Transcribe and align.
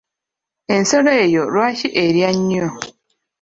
Ensolo 0.75 1.11
eyo 1.23 1.41
lwaki 1.53 1.87
erya 2.03 2.29
nnyo? 2.37 2.67